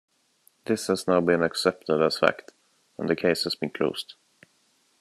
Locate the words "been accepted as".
1.21-2.17